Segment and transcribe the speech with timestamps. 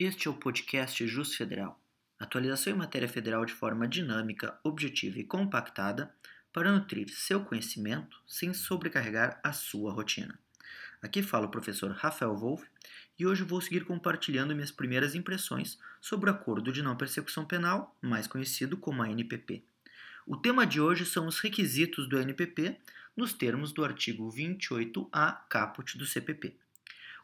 [0.00, 1.76] Este é o podcast Jus Federal,
[2.20, 6.14] atualização em matéria federal de forma dinâmica, objetiva e compactada
[6.52, 10.38] para nutrir seu conhecimento sem sobrecarregar a sua rotina.
[11.02, 12.64] Aqui fala o professor Rafael Wolff
[13.18, 17.96] e hoje vou seguir compartilhando minhas primeiras impressões sobre o Acordo de Não Persecução Penal,
[18.00, 19.64] mais conhecido como a NPP.
[20.24, 22.78] O tema de hoje são os requisitos do NPP
[23.16, 26.54] nos termos do artigo 28A caput do CPP.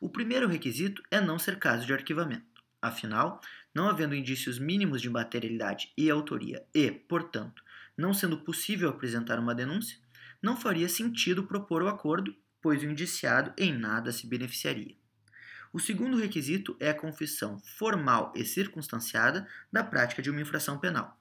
[0.00, 2.53] O primeiro requisito é não ser caso de arquivamento.
[2.84, 3.40] Afinal,
[3.74, 7.64] não havendo indícios mínimos de materialidade e autoria e, portanto,
[7.96, 9.96] não sendo possível apresentar uma denúncia,
[10.42, 14.94] não faria sentido propor o acordo, pois o indiciado em nada se beneficiaria.
[15.72, 21.18] O segundo requisito é a confissão formal e circunstanciada da prática de uma infração penal.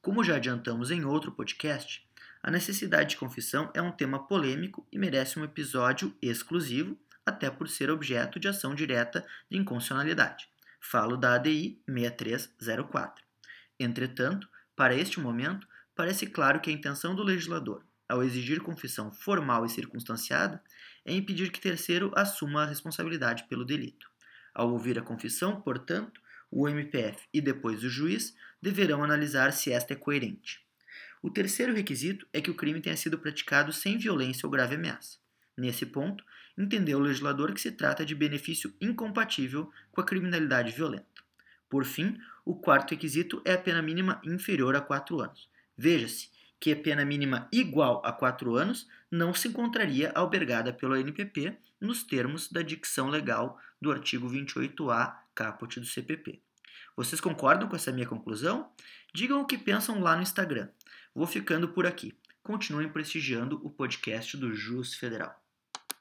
[0.00, 2.08] Como já adiantamos em outro podcast,
[2.42, 7.68] a necessidade de confissão é um tema polêmico e merece um episódio exclusivo, até por
[7.68, 10.50] ser objeto de ação direta de inconstitucionalidade.
[10.84, 13.24] Falo da ADI 6304.
[13.78, 19.64] Entretanto, para este momento, parece claro que a intenção do legislador, ao exigir confissão formal
[19.64, 20.60] e circunstanciada,
[21.04, 24.10] é impedir que terceiro assuma a responsabilidade pelo delito.
[24.52, 29.94] Ao ouvir a confissão, portanto, o MPF e depois o juiz deverão analisar se esta
[29.94, 30.60] é coerente.
[31.22, 35.21] O terceiro requisito é que o crime tenha sido praticado sem violência ou grave ameaça.
[35.56, 36.24] Nesse ponto,
[36.56, 41.22] entendeu o legislador que se trata de benefício incompatível com a criminalidade violenta.
[41.68, 45.48] Por fim, o quarto requisito é a pena mínima inferior a 4 anos.
[45.76, 46.30] Veja-se
[46.60, 52.02] que a pena mínima igual a 4 anos não se encontraria albergada pelo NPP nos
[52.02, 56.40] termos da dicção legal do artigo 28A caput do CPP.
[56.96, 58.70] Vocês concordam com essa minha conclusão?
[59.14, 60.68] Digam o que pensam lá no Instagram.
[61.14, 62.14] Vou ficando por aqui.
[62.42, 65.41] Continuem prestigiando o podcast do Jus Federal.